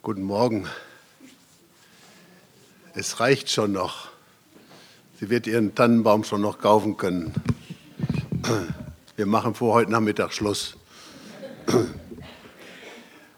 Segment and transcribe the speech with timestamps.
[0.00, 0.64] Guten Morgen.
[2.94, 4.08] Es reicht schon noch.
[5.18, 7.34] Sie wird ihren Tannenbaum schon noch kaufen können.
[9.16, 10.76] Wir machen vor heute Nachmittag Schluss.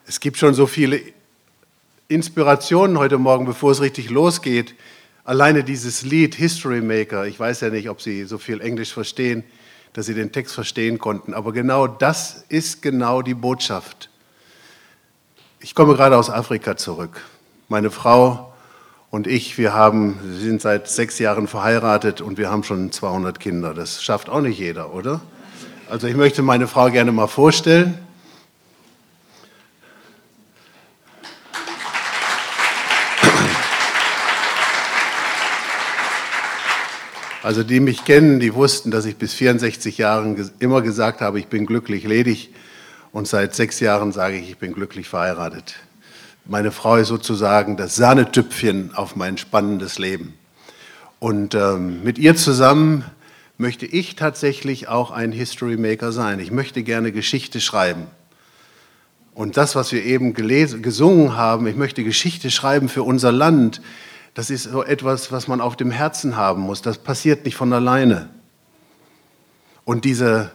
[0.06, 1.00] Es gibt schon so viele
[2.08, 4.74] Inspirationen heute Morgen, bevor es richtig losgeht.
[5.24, 9.44] Alleine dieses Lied History Maker, ich weiß ja nicht, ob Sie so viel Englisch verstehen,
[9.94, 14.09] dass Sie den Text verstehen konnten, aber genau das ist genau die Botschaft.
[15.62, 17.20] Ich komme gerade aus Afrika zurück.
[17.68, 18.50] Meine Frau
[19.10, 23.38] und ich, wir haben, wir sind seit sechs Jahren verheiratet und wir haben schon 200
[23.38, 23.74] Kinder.
[23.74, 25.20] Das schafft auch nicht jeder, oder?
[25.90, 27.98] Also ich möchte meine Frau gerne mal vorstellen.
[37.42, 41.48] Also die mich kennen, die wussten, dass ich bis 64 Jahren immer gesagt habe, ich
[41.48, 42.48] bin glücklich ledig.
[43.12, 45.74] Und seit sechs Jahren sage ich, ich bin glücklich verheiratet.
[46.44, 50.34] Meine Frau ist sozusagen das Sahnetüpfchen auf mein spannendes Leben.
[51.18, 53.04] Und ähm, mit ihr zusammen
[53.58, 56.38] möchte ich tatsächlich auch ein History Maker sein.
[56.38, 58.06] Ich möchte gerne Geschichte schreiben.
[59.34, 63.82] Und das, was wir eben gelesen, gesungen haben, ich möchte Geschichte schreiben für unser Land,
[64.34, 66.80] das ist so etwas, was man auf dem Herzen haben muss.
[66.80, 68.28] Das passiert nicht von alleine.
[69.84, 70.52] Und diese,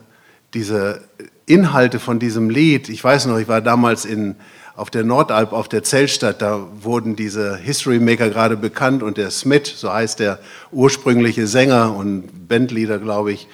[0.54, 1.02] diese
[1.46, 4.36] Inhalte von diesem Lied, ich weiß noch, ich war damals in,
[4.76, 9.30] auf der Nordalp, auf der Zeltstadt, da wurden diese History Maker gerade bekannt und der
[9.30, 10.40] Smith, so heißt der
[10.72, 13.48] ursprüngliche Sänger und Bandleader, glaube ich,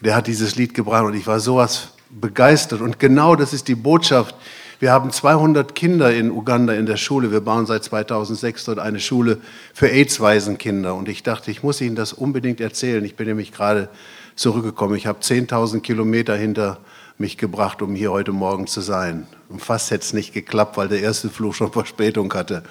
[0.00, 2.80] der hat dieses Lied gebracht und ich war sowas begeistert.
[2.80, 4.34] Und genau das ist die Botschaft.
[4.80, 7.30] Wir haben 200 Kinder in Uganda in der Schule.
[7.30, 9.38] Wir bauen seit 2006 dort eine Schule
[9.72, 10.94] für AIDS-Waisenkinder.
[10.94, 13.04] Und ich dachte, ich muss Ihnen das unbedingt erzählen.
[13.04, 13.88] Ich bin nämlich gerade
[14.36, 14.96] zurückgekommen.
[14.96, 16.78] Ich habe 10.000 Kilometer hinter
[17.18, 19.26] mich gebracht, um hier heute Morgen zu sein.
[19.48, 22.64] Und fast hätte es nicht geklappt, weil der erste Flug schon Verspätung hatte.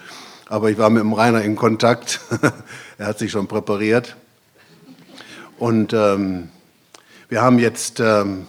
[0.47, 2.19] Aber ich war mit dem Rainer in Kontakt.
[2.97, 4.15] er hat sich schon präpariert.
[5.57, 6.49] Und ähm,
[7.29, 8.47] wir haben jetzt ähm,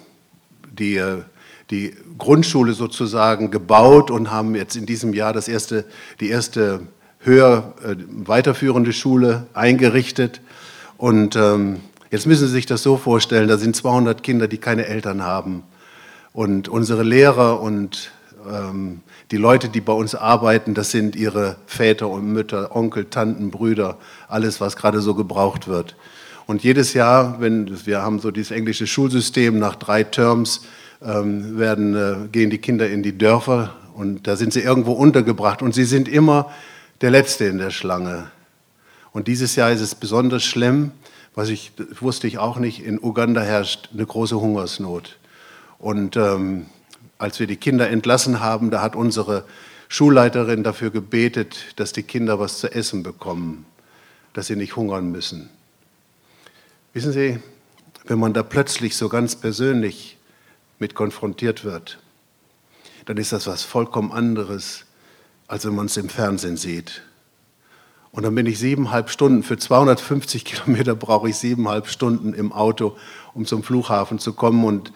[0.72, 1.22] die, äh,
[1.70, 5.84] die Grundschule sozusagen gebaut und haben jetzt in diesem Jahr das erste,
[6.20, 6.80] die erste
[7.20, 10.40] höher äh, weiterführende Schule eingerichtet.
[10.98, 14.86] Und ähm, jetzt müssen Sie sich das so vorstellen, da sind 200 Kinder, die keine
[14.86, 15.62] Eltern haben.
[16.34, 18.10] Und unsere Lehrer und
[18.50, 23.52] ähm, die Leute, die bei uns arbeiten, das sind ihre Väter und Mütter, Onkel, Tanten,
[23.52, 25.94] Brüder, alles, was gerade so gebraucht wird.
[26.46, 30.62] Und jedes Jahr, wenn wir haben so dieses englische Schulsystem, nach drei Terms
[31.00, 35.62] ähm, werden, äh, gehen die Kinder in die Dörfer und da sind sie irgendwo untergebracht
[35.62, 36.50] und sie sind immer
[37.00, 38.26] der Letzte in der Schlange.
[39.12, 40.90] Und dieses Jahr ist es besonders schlimm,
[41.36, 41.70] was ich
[42.00, 45.16] wusste ich auch nicht, in Uganda herrscht eine große Hungersnot.
[45.84, 46.64] Und ähm,
[47.18, 49.44] als wir die Kinder entlassen haben, da hat unsere
[49.88, 53.66] Schulleiterin dafür gebetet, dass die Kinder was zu essen bekommen,
[54.32, 55.50] dass sie nicht hungern müssen.
[56.94, 57.38] Wissen Sie,
[58.06, 60.16] wenn man da plötzlich so ganz persönlich
[60.78, 61.98] mit konfrontiert wird,
[63.04, 64.86] dann ist das was vollkommen anderes,
[65.48, 67.02] als wenn man es im Fernsehen sieht.
[68.10, 72.96] Und dann bin ich siebeneinhalb Stunden, für 250 Kilometer brauche ich siebeneinhalb Stunden im Auto,
[73.34, 74.64] um zum Flughafen zu kommen.
[74.64, 74.90] Und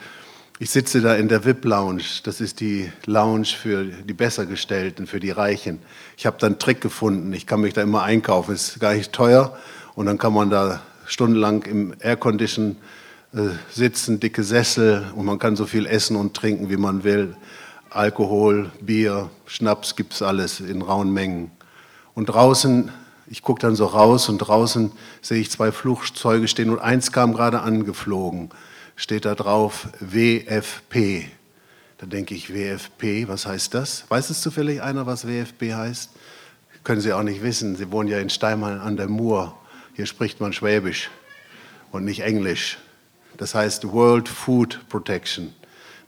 [0.61, 2.03] ich sitze da in der VIP-Lounge.
[2.25, 5.79] Das ist die Lounge für die Bessergestellten, für die Reichen.
[6.17, 7.33] Ich habe da einen Trick gefunden.
[7.33, 8.55] Ich kann mich da immer einkaufen.
[8.55, 9.57] Ist gar nicht teuer.
[9.95, 12.77] Und dann kann man da stundenlang im Aircondition
[13.33, 15.07] äh, sitzen, dicke Sessel.
[15.15, 17.37] Und man kann so viel essen und trinken, wie man will.
[17.91, 21.53] Alkohol, Bier, Schnaps gibt es alles in rauen Mengen.
[22.15, 22.91] Und draußen,
[23.29, 24.91] ich gucke dann so raus und draußen
[25.23, 28.51] sehe ich zwei Flugzeuge stehen und eins kam gerade angeflogen
[28.99, 31.25] steht da drauf WFP.
[31.99, 34.05] Da denke ich, WFP, was heißt das?
[34.09, 36.11] Weiß es zufällig einer, was WFP heißt?
[36.85, 37.77] Können Sie auch nicht wissen.
[37.77, 39.57] Sie wohnen ja in Steinmal an der Mur.
[39.95, 41.11] Hier spricht man Schwäbisch
[41.93, 42.79] und nicht Englisch.
[43.37, 45.55] Das heißt World Food Protection.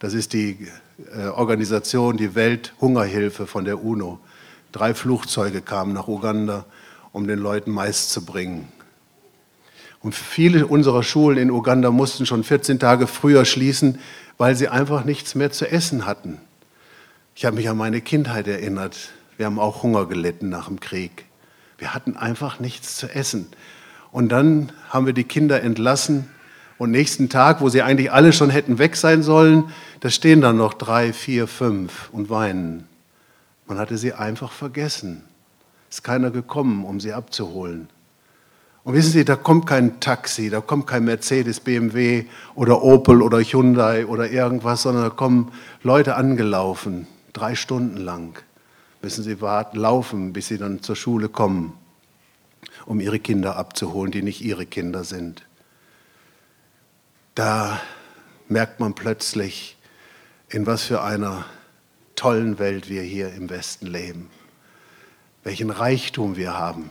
[0.01, 0.69] Das ist die
[1.15, 4.19] äh, Organisation, die Welthungerhilfe von der UNO.
[4.73, 6.65] Drei Flugzeuge kamen nach Uganda,
[7.13, 8.69] um den Leuten Mais zu bringen.
[10.03, 13.99] Und viele unserer Schulen in Uganda mussten schon 14 Tage früher schließen,
[14.39, 16.39] weil sie einfach nichts mehr zu essen hatten.
[17.35, 19.11] Ich habe mich an meine Kindheit erinnert.
[19.37, 21.27] Wir haben auch Hunger gelitten nach dem Krieg.
[21.79, 23.49] Wir hatten einfach nichts zu essen.
[24.13, 26.29] Und dann haben wir die Kinder entlassen.
[26.79, 29.71] Und nächsten Tag, wo sie eigentlich alle schon hätten weg sein sollen,
[30.01, 32.87] da stehen dann noch drei, vier, fünf und weinen.
[33.67, 35.23] Man hatte sie einfach vergessen.
[35.91, 37.89] Ist keiner gekommen, um sie abzuholen.
[38.83, 42.25] Und wissen Sie, da kommt kein Taxi, da kommt kein Mercedes, BMW
[42.55, 48.39] oder Opel oder Hyundai oder irgendwas, sondern da kommen Leute angelaufen, drei Stunden lang.
[49.03, 51.75] müssen sie warten, laufen, bis sie dann zur Schule kommen,
[52.87, 55.47] um ihre Kinder abzuholen, die nicht ihre Kinder sind.
[57.35, 57.81] Da
[58.49, 59.77] merkt man plötzlich,
[60.49, 61.45] in was für einer
[62.17, 64.31] tollen Welt wir hier im Westen leben,
[65.45, 66.91] welchen Reichtum wir haben.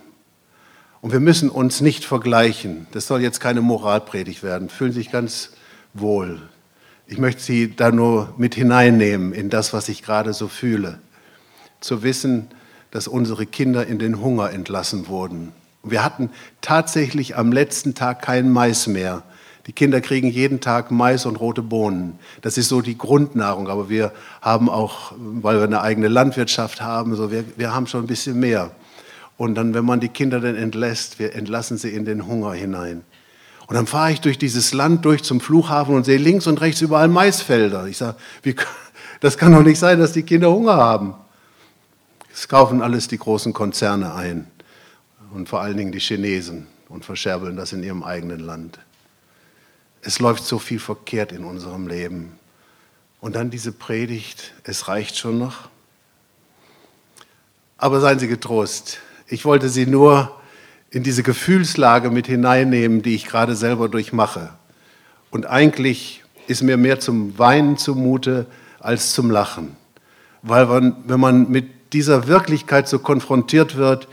[1.02, 2.88] Und wir müssen uns nicht vergleichen.
[2.92, 4.70] Das soll jetzt keine Moralpredigt werden.
[4.70, 5.52] Fühlen sich ganz
[5.94, 6.42] wohl.
[7.08, 11.00] Ich möchte Sie da nur mit hineinnehmen in das, was ich gerade so fühle.
[11.80, 12.50] Zu wissen,
[12.92, 15.54] dass unsere Kinder in den Hunger entlassen wurden.
[15.84, 16.30] Wir hatten
[16.62, 19.24] tatsächlich am letzten Tag keinen Mais mehr.
[19.68, 22.20] Die Kinder kriegen jeden Tag Mais und rote Bohnen.
[22.42, 23.70] Das ist so die Grundnahrung.
[23.70, 24.12] Aber wir
[24.42, 28.40] haben auch, weil wir eine eigene Landwirtschaft haben, so wir, wir haben schon ein bisschen
[28.40, 28.72] mehr.
[29.40, 33.06] Und dann, wenn man die Kinder dann entlässt, wir entlassen sie in den Hunger hinein.
[33.68, 36.82] Und dann fahre ich durch dieses Land durch zum Flughafen und sehe links und rechts
[36.82, 37.88] überall Maisfelder.
[37.88, 38.18] Ich sage,
[39.22, 41.14] das kann doch nicht sein, dass die Kinder Hunger haben.
[42.34, 44.46] Es kaufen alles die großen Konzerne ein
[45.34, 48.80] und vor allen Dingen die Chinesen und verscherbeln das in ihrem eigenen Land.
[50.02, 52.34] Es läuft so viel verkehrt in unserem Leben.
[53.22, 55.70] Und dann diese Predigt, es reicht schon noch.
[57.78, 59.00] Aber seien Sie getrost.
[59.30, 60.36] Ich wollte Sie nur
[60.90, 64.50] in diese Gefühlslage mit hineinnehmen, die ich gerade selber durchmache.
[65.30, 68.48] Und eigentlich ist mir mehr zum Weinen zumute
[68.80, 69.76] als zum Lachen.
[70.42, 74.08] Weil man, wenn man mit dieser Wirklichkeit so konfrontiert wird,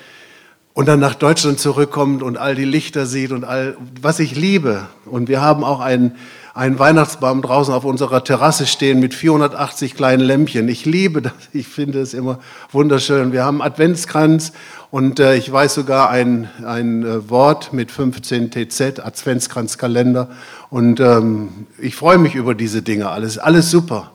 [0.77, 4.87] und dann nach Deutschland zurückkommt und all die Lichter sieht und all, was ich liebe.
[5.07, 6.17] Und wir haben auch einen,
[6.57, 10.71] einen Weihnachtsbaum draußen auf unserer Terrasse stehen mit 480 kleinen Lämpchen.
[10.71, 12.39] Ich liebe das, ich finde es immer
[12.73, 13.31] wunderschön.
[13.31, 14.53] Wir haben Adventskranz
[14.91, 20.31] und äh, ich weiß sogar ein, ein äh, Wort mit 15 TZ, Adventskranzkalender.
[20.71, 24.13] Und ähm, ich freue mich über diese Dinge, alles, alles super.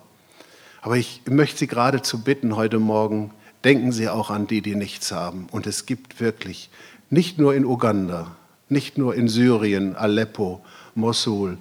[0.82, 3.30] Aber ich möchte Sie geradezu bitten heute Morgen,
[3.64, 5.46] denken Sie auch an die, die nichts haben.
[5.52, 6.72] Und es gibt wirklich,
[7.12, 8.32] nicht nur in Uganda,
[8.68, 10.62] nicht nur in Syrien, Aleppo,
[10.96, 11.60] Mosul,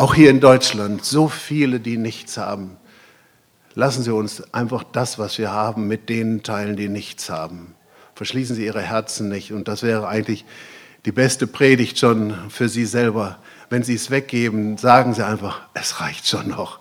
[0.00, 2.78] auch hier in Deutschland, so viele, die nichts haben.
[3.74, 7.74] Lassen Sie uns einfach das, was wir haben, mit denen teilen, die nichts haben.
[8.14, 9.52] Verschließen Sie Ihre Herzen nicht.
[9.52, 10.46] Und das wäre eigentlich
[11.04, 13.40] die beste Predigt schon für Sie selber.
[13.68, 16.80] Wenn Sie es weggeben, sagen Sie einfach, es reicht schon noch.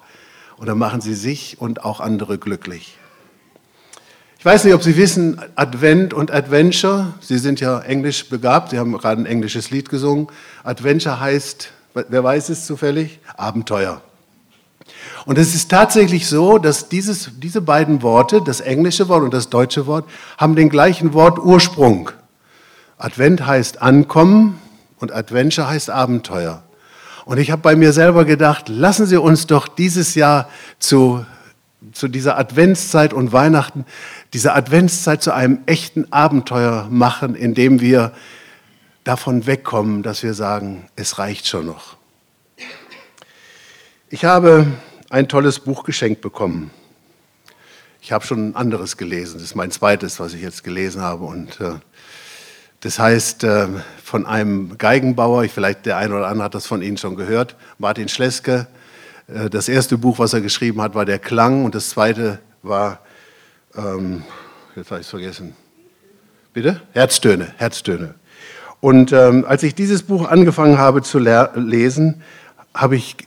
[0.55, 2.97] Und dann machen Sie sich und auch andere glücklich.
[4.37, 8.79] Ich weiß nicht, ob Sie wissen, Advent und Adventure, Sie sind ja englisch begabt, Sie
[8.79, 10.27] haben gerade ein englisches Lied gesungen.
[10.63, 13.19] Adventure heißt, wer weiß es zufällig?
[13.37, 14.01] Abenteuer.
[15.25, 19.49] Und es ist tatsächlich so, dass dieses, diese beiden Worte, das englische Wort und das
[19.49, 20.05] deutsche Wort,
[20.37, 22.11] haben den gleichen Wortursprung.
[22.97, 24.59] Advent heißt ankommen
[24.99, 26.63] und Adventure heißt Abenteuer.
[27.25, 30.49] Und ich habe bei mir selber gedacht, lassen Sie uns doch dieses Jahr
[30.79, 31.25] zu,
[31.93, 33.85] zu dieser Adventszeit und Weihnachten
[34.33, 38.13] diese Adventszeit zu einem echten Abenteuer machen, indem wir
[39.03, 41.97] davon wegkommen, dass wir sagen, es reicht schon noch.
[44.09, 44.67] Ich habe
[45.09, 46.71] ein tolles Buch geschenkt bekommen.
[48.01, 49.35] Ich habe schon ein anderes gelesen.
[49.35, 51.25] Das ist mein zweites, was ich jetzt gelesen habe.
[51.25, 51.73] Und äh,
[52.79, 53.67] das heißt äh,
[54.03, 58.09] von einem Geigenbauer, vielleicht der eine oder andere hat das von Ihnen schon gehört, Martin
[58.09, 58.67] Schleske.
[59.27, 62.99] Äh, das erste Buch, was er geschrieben hat, war Der Klang und das zweite war
[63.75, 64.23] ähm,
[64.75, 65.55] jetzt habe ich es vergessen.
[66.53, 66.81] Bitte?
[66.93, 68.15] Herztöne, Herztöne.
[68.81, 72.21] Und ähm, als ich dieses Buch angefangen habe zu lesen,
[72.73, 73.17] habe ich,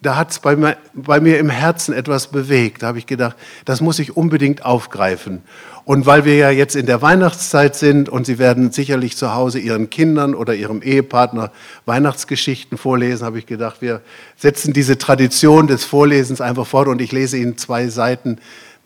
[0.00, 2.82] da hat es bei, bei, mir im Herzen etwas bewegt.
[2.82, 5.42] Da habe ich gedacht, das muss ich unbedingt aufgreifen.
[5.84, 9.58] Und weil wir ja jetzt in der Weihnachtszeit sind und Sie werden sicherlich zu Hause
[9.58, 11.52] Ihren Kindern oder Ihrem Ehepartner
[11.84, 14.00] Weihnachtsgeschichten vorlesen, habe ich gedacht, wir
[14.36, 18.38] setzen diese Tradition des Vorlesens einfach fort und ich lese Ihnen zwei Seiten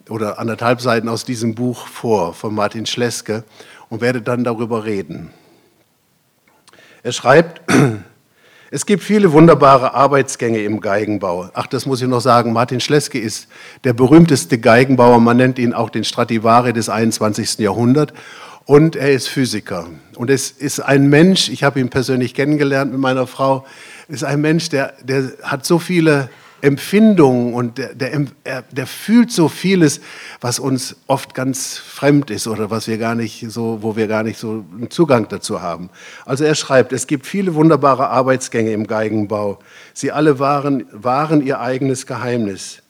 [0.09, 3.45] oder anderthalb Seiten aus diesem Buch vor von Martin Schleske
[3.89, 5.31] und werde dann darüber reden.
[7.09, 7.63] Er schreibt,
[8.71, 11.49] es gibt viele wunderbare Arbeitsgänge im Geigenbau.
[11.55, 13.49] Ach, das muss ich noch sagen, Martin Schleske ist
[13.85, 17.61] der berühmteste Geigenbauer, man nennt ihn auch den Stradivari des 21.
[17.61, 18.13] Jahrhunderts
[18.67, 19.87] und er ist Physiker.
[20.17, 23.65] Und es ist ein Mensch, ich habe ihn persönlich kennengelernt mit meiner Frau,
[24.09, 26.29] ist ein Mensch, der, der hat so viele
[26.61, 30.01] Empfindungen und der, der, der, fühlt so vieles,
[30.41, 34.25] was uns oft ganz fremd ist oder was wir gar nicht so, wo wir gar
[34.25, 35.91] nicht so einen Zugang dazu haben.
[36.25, 39.61] Also er schreibt, es gibt viele wunderbare Arbeitsgänge im Geigenbau.
[39.95, 42.83] Sie alle waren, waren ihr eigenes Geheimnis.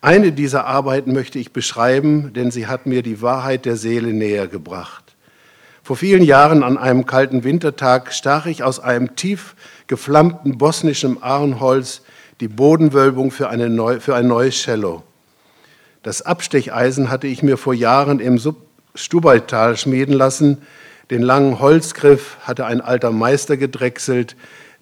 [0.00, 4.46] Eine dieser Arbeiten möchte ich beschreiben, denn sie hat mir die Wahrheit der Seele näher
[4.46, 5.16] gebracht.
[5.82, 9.56] Vor vielen Jahren an einem kalten Wintertag stach ich aus einem tief
[9.88, 12.02] geflammten bosnischen Ahrenholz
[12.40, 15.02] die Bodenwölbung für, neu, für ein neues Cello.
[16.02, 18.38] Das Abstecheisen hatte ich mir vor Jahren im,
[18.94, 20.58] Stubaital schmieden lassen.
[21.10, 24.36] Den langen Holzgriff hatte ein alter Meister gedrechselt.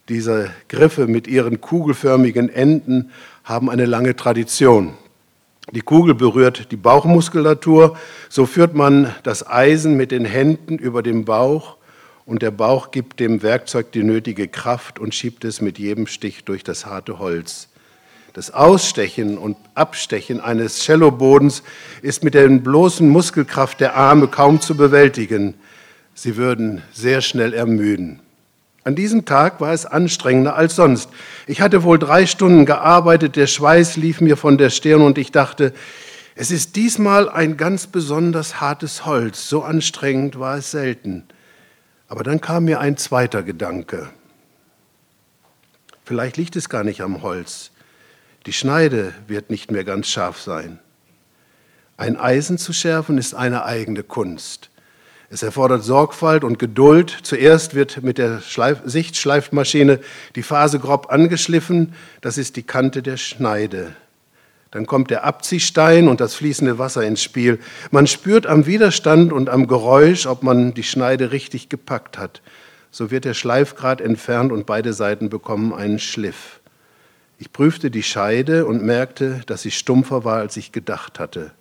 [0.08, 3.10] Diese Griffe mit ihren kugelförmigen Enden
[3.44, 4.94] haben eine lange Tradition.
[5.72, 7.96] Die Kugel berührt die Bauchmuskulatur,
[8.28, 11.75] so führt man das Eisen mit den Händen über den Bauch
[12.26, 16.44] und der Bauch gibt dem Werkzeug die nötige Kraft und schiebt es mit jedem Stich
[16.44, 17.68] durch das harte Holz.
[18.32, 21.62] Das Ausstechen und Abstechen eines Cellobodens
[22.02, 25.54] ist mit der bloßen Muskelkraft der Arme kaum zu bewältigen.
[26.14, 28.20] Sie würden sehr schnell ermüden.
[28.84, 31.08] An diesem Tag war es anstrengender als sonst.
[31.46, 35.32] Ich hatte wohl drei Stunden gearbeitet, der Schweiß lief mir von der Stirn und ich
[35.32, 35.72] dachte,
[36.34, 39.48] es ist diesmal ein ganz besonders hartes Holz.
[39.48, 41.24] So anstrengend war es selten.
[42.08, 44.10] Aber dann kam mir ein zweiter Gedanke.
[46.04, 47.72] Vielleicht liegt es gar nicht am Holz.
[48.46, 50.78] Die Schneide wird nicht mehr ganz scharf sein.
[51.96, 54.70] Ein Eisen zu schärfen ist eine eigene Kunst.
[55.30, 57.18] Es erfordert Sorgfalt und Geduld.
[57.22, 59.98] Zuerst wird mit der Schleif Sichtschleifmaschine
[60.36, 61.94] die Phase grob angeschliffen.
[62.20, 63.96] Das ist die Kante der Schneide.
[64.70, 67.60] Dann kommt der Abziehstein und das fließende Wasser ins Spiel.
[67.90, 72.42] Man spürt am Widerstand und am Geräusch, ob man die Schneide richtig gepackt hat.
[72.90, 76.60] So wird der Schleifgrad entfernt und beide Seiten bekommen einen Schliff.
[77.38, 81.52] Ich prüfte die Scheide und merkte, dass sie stumpfer war, als ich gedacht hatte.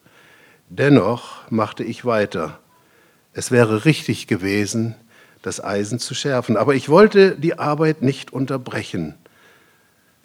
[0.69, 2.59] Dennoch machte ich weiter.
[3.33, 4.95] Es wäre richtig gewesen,
[5.41, 9.15] das Eisen zu schärfen, aber ich wollte die Arbeit nicht unterbrechen.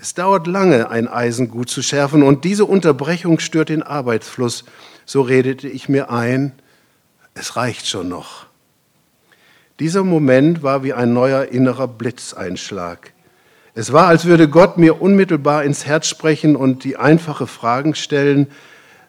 [0.02, 4.64] Es dauert lange, ein Eisen gut zu schärfen, und diese Unterbrechung stört den Arbeitsfluss.
[5.04, 6.52] So redete ich mir ein,
[7.34, 8.46] es reicht schon noch.
[9.78, 13.12] Dieser Moment war wie ein neuer innerer Blitzeinschlag.
[13.74, 18.46] Es war, als würde Gott mir unmittelbar ins Herz sprechen und die einfache Fragen stellen,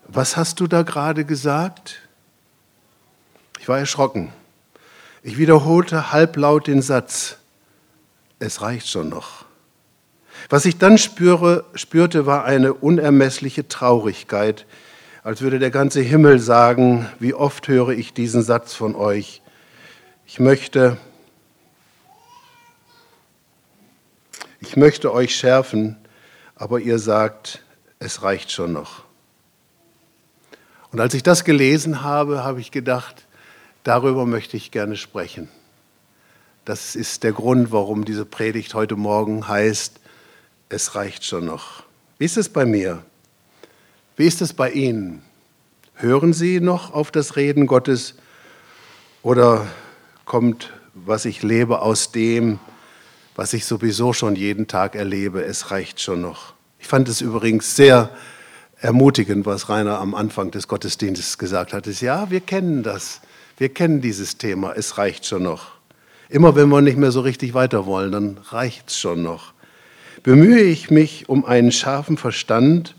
[0.09, 2.01] was hast du da gerade gesagt?
[3.61, 4.33] Ich war erschrocken.
[5.23, 7.37] Ich wiederholte halblaut den Satz,
[8.39, 9.40] es reicht schon noch.
[10.49, 14.65] Was ich dann spüre, spürte, war eine unermessliche Traurigkeit,
[15.23, 19.41] als würde der ganze Himmel sagen, wie oft höre ich diesen Satz von euch.
[20.25, 20.97] Ich möchte,
[24.59, 25.97] ich möchte euch schärfen,
[26.55, 27.63] aber ihr sagt,
[27.99, 29.03] es reicht schon noch.
[30.91, 33.27] Und als ich das gelesen habe, habe ich gedacht,
[33.83, 35.49] darüber möchte ich gerne sprechen.
[36.65, 40.00] Das ist der Grund, warum diese Predigt heute Morgen heißt,
[40.71, 41.83] es reicht schon noch.
[42.17, 43.03] Wie ist es bei mir?
[44.15, 45.21] Wie ist es bei Ihnen?
[45.95, 48.15] Hören Sie noch auf das Reden Gottes
[49.21, 49.67] oder
[50.25, 52.59] kommt, was ich lebe, aus dem,
[53.35, 55.43] was ich sowieso schon jeden Tag erlebe.
[55.43, 56.53] Es reicht schon noch.
[56.79, 58.09] Ich fand es übrigens sehr
[58.79, 61.85] ermutigend, was Rainer am Anfang des Gottesdienstes gesagt hat.
[62.01, 63.21] Ja, wir kennen das.
[63.57, 64.73] Wir kennen dieses Thema.
[64.73, 65.73] Es reicht schon noch.
[66.29, 69.53] Immer wenn wir nicht mehr so richtig weiter wollen, dann reicht es schon noch.
[70.23, 72.95] Bemühe ich mich um einen scharfen Verstand,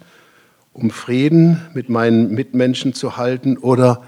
[0.72, 4.02] um Frieden mit meinen Mitmenschen zu halten oder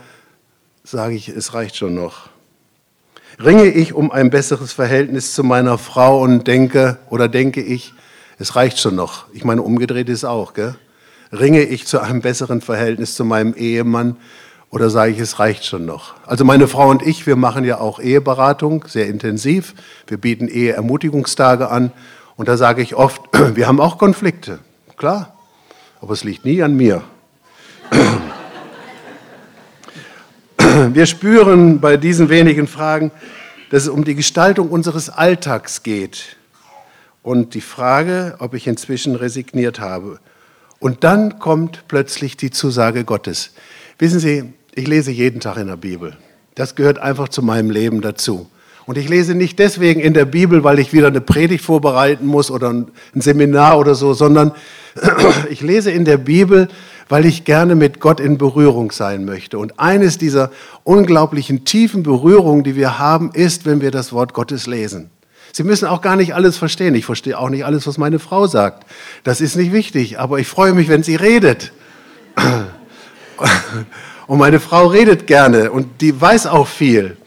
[0.82, 2.28] sage ich, es reicht schon noch?
[3.38, 7.94] Ringe ich um ein besseres Verhältnis zu meiner Frau und denke oder denke ich,
[8.40, 9.26] es reicht schon noch.
[9.32, 10.74] Ich meine, umgedreht ist auch, gell?
[11.30, 14.16] Ringe ich zu einem besseren Verhältnis zu meinem Ehemann
[14.70, 16.14] oder sage ich, es reicht schon noch?
[16.26, 19.74] Also meine Frau und ich, wir machen ja auch Eheberatung, sehr intensiv.
[20.08, 21.92] Wir bieten Eheermutigungstage an
[22.36, 23.22] und da sage ich oft,
[23.56, 24.60] wir haben auch Konflikte,
[24.96, 25.36] klar,
[26.00, 27.02] aber es liegt nie an mir.
[30.92, 33.12] Wir spüren bei diesen wenigen Fragen,
[33.70, 36.36] dass es um die Gestaltung unseres Alltags geht
[37.22, 40.18] und die Frage, ob ich inzwischen resigniert habe.
[40.80, 43.52] Und dann kommt plötzlich die Zusage Gottes.
[43.98, 46.16] Wissen Sie, ich lese jeden Tag in der Bibel.
[46.54, 48.48] Das gehört einfach zu meinem Leben dazu.
[48.86, 52.50] Und ich lese nicht deswegen in der Bibel, weil ich wieder eine Predigt vorbereiten muss
[52.50, 54.52] oder ein Seminar oder so, sondern
[55.50, 56.68] ich lese in der Bibel,
[57.08, 59.58] weil ich gerne mit Gott in Berührung sein möchte.
[59.58, 60.50] Und eines dieser
[60.82, 65.10] unglaublichen tiefen Berührungen, die wir haben, ist, wenn wir das Wort Gottes lesen.
[65.52, 66.94] Sie müssen auch gar nicht alles verstehen.
[66.94, 68.84] Ich verstehe auch nicht alles, was meine Frau sagt.
[69.22, 71.72] Das ist nicht wichtig, aber ich freue mich, wenn sie redet.
[74.26, 77.18] Und meine Frau redet gerne und die weiß auch viel.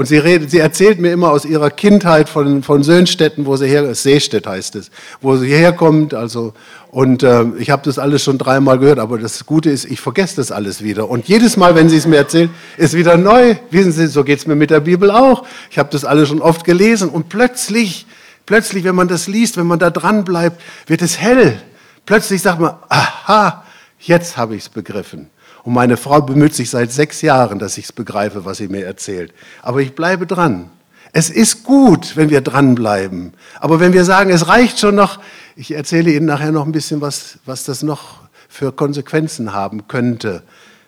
[0.00, 3.66] Und sie, redet, sie erzählt mir immer aus ihrer Kindheit von, von Söhnstetten, wo sie
[3.66, 4.90] her, Seestedt heißt es,
[5.20, 6.14] wo sie herkommt.
[6.14, 6.54] Also,
[6.90, 10.36] und äh, ich habe das alles schon dreimal gehört, aber das Gute ist, ich vergesse
[10.36, 11.10] das alles wieder.
[11.10, 13.56] Und jedes Mal, wenn sie es mir erzählt, ist wieder neu.
[13.70, 15.44] Wissen Sie, so geht es mir mit der Bibel auch.
[15.70, 18.06] Ich habe das alles schon oft gelesen und plötzlich,
[18.46, 21.60] plötzlich, wenn man das liest, wenn man da dran bleibt, wird es hell.
[22.06, 23.64] Plötzlich sagt man, aha,
[23.98, 25.28] jetzt habe ich es begriffen.
[25.62, 28.86] Und meine Frau bemüht sich seit sechs Jahren, dass ich es begreife, was sie mir
[28.86, 29.34] erzählt.
[29.62, 30.70] Aber ich bleibe dran.
[31.12, 33.34] Es ist gut, wenn wir dranbleiben.
[33.58, 35.18] Aber wenn wir sagen, es reicht schon noch,
[35.56, 40.42] ich erzähle Ihnen nachher noch ein bisschen, was, was das noch für Konsequenzen haben könnte,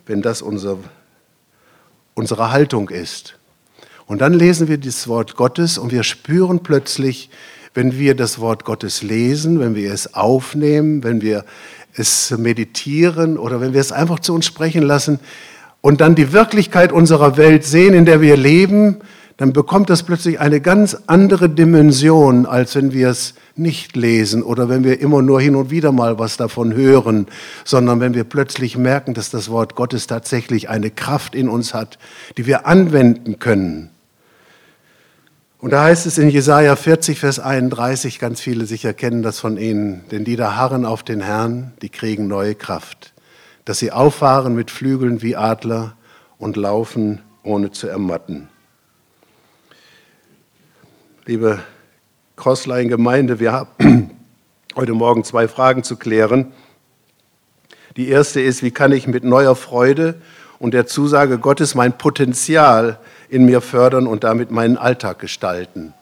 [0.07, 0.79] wenn das unser,
[2.15, 3.37] unsere Haltung ist.
[4.07, 7.31] Und dann lesen wir das Wort Gottes und wir spüren plötzlich,
[7.75, 11.45] wenn wir das Wort Gottes lesen, wenn wir es aufnehmen, wenn wir
[11.95, 15.21] es meditieren oder wenn wir es einfach zu uns sprechen lassen
[15.81, 18.99] und dann die Wirklichkeit unserer Welt sehen, in der wir leben,
[19.37, 24.69] dann bekommt das plötzlich eine ganz andere Dimension, als wenn wir es nicht lesen oder
[24.69, 27.27] wenn wir immer nur hin und wieder mal was davon hören,
[27.65, 31.99] sondern wenn wir plötzlich merken, dass das Wort Gottes tatsächlich eine Kraft in uns hat,
[32.37, 33.92] die wir anwenden können.
[35.63, 39.57] Und da heißt es in Jesaja 40, Vers 31, ganz viele sicher kennen das von
[39.57, 43.13] Ihnen, denn die da harren auf den Herrn, die kriegen neue Kraft,
[43.65, 45.95] dass sie auffahren mit Flügeln wie Adler
[46.37, 48.49] und laufen ohne zu ermatten.
[51.27, 51.61] Liebe
[52.35, 54.11] Crossline-Gemeinde, wir haben
[54.75, 56.51] heute Morgen zwei Fragen zu klären.
[57.97, 60.17] Die erste ist, wie kann ich mit neuer Freude
[60.59, 62.99] und der Zusage Gottes mein Potenzial
[63.33, 65.95] in mir fördern und damit meinen Alltag gestalten?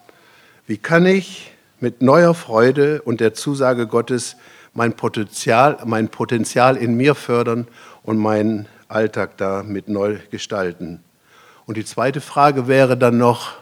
[0.66, 4.36] Wie kann ich mit neuer Freude und der Zusage Gottes
[4.74, 7.68] mein Potenzial, mein Potenzial in mir fördern
[8.02, 11.04] und meinen Alltag damit neu gestalten?
[11.66, 13.52] Und die zweite Frage wäre dann noch,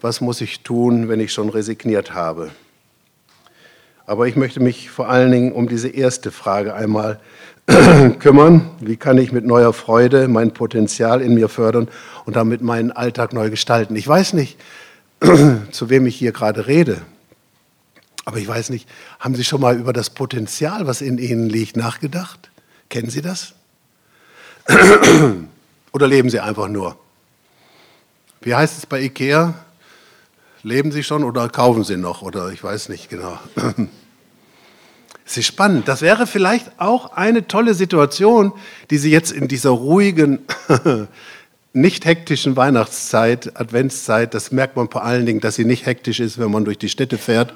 [0.00, 2.52] was muss ich tun, wenn ich schon resigniert habe?
[4.06, 7.18] Aber ich möchte mich vor allen Dingen um diese erste Frage einmal
[8.18, 8.70] kümmern.
[8.80, 11.88] Wie kann ich mit neuer Freude mein Potenzial in mir fördern
[12.24, 13.96] und damit meinen Alltag neu gestalten?
[13.96, 14.58] Ich weiß nicht,
[15.70, 17.02] zu wem ich hier gerade rede.
[18.24, 21.76] Aber ich weiß nicht, haben Sie schon mal über das Potenzial, was in Ihnen liegt,
[21.76, 22.50] nachgedacht?
[22.88, 23.54] Kennen Sie das?
[25.92, 26.96] Oder leben Sie einfach nur?
[28.40, 29.54] Wie heißt es bei IKEA?
[30.62, 32.22] Leben Sie schon oder kaufen Sie noch?
[32.22, 33.38] Oder ich weiß nicht genau.
[35.30, 35.86] Es ist spannend.
[35.86, 38.52] Das wäre vielleicht auch eine tolle Situation,
[38.90, 40.40] die Sie jetzt in dieser ruhigen,
[41.72, 46.40] nicht hektischen Weihnachtszeit, Adventszeit, das merkt man vor allen Dingen, dass sie nicht hektisch ist,
[46.40, 47.54] wenn man durch die Städte fährt,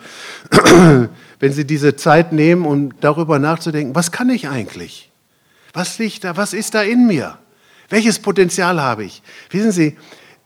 [1.41, 5.11] wenn Sie diese Zeit nehmen, um darüber nachzudenken, was kann ich eigentlich?
[5.73, 6.37] Was liegt da?
[6.37, 7.39] Was ist da in mir?
[7.89, 9.21] Welches Potenzial habe ich?
[9.51, 9.97] Wissen Sie,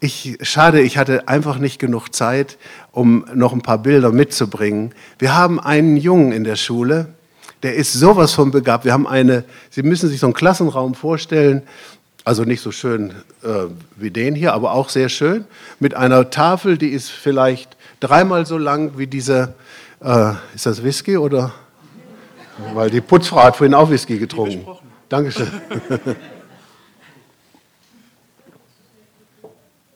[0.01, 2.57] ich, schade, ich hatte einfach nicht genug Zeit,
[2.91, 4.95] um noch ein paar Bilder mitzubringen.
[5.19, 7.18] Wir haben einen Jungen in der Schule,
[7.63, 8.85] der ist sowas von begabt.
[8.85, 11.63] Wir haben eine, Sie müssen sich so einen Klassenraum vorstellen,
[12.25, 13.11] also nicht so schön
[13.43, 13.67] äh,
[13.97, 15.45] wie den hier, aber auch sehr schön,
[15.81, 19.55] mit einer Tafel, die ist vielleicht dreimal so lang wie diese,
[20.03, 21.53] äh, ist das Whisky oder?
[22.75, 24.67] Weil die Putzfrau hat vorhin auch Whisky getrunken.
[25.09, 25.49] Dankeschön.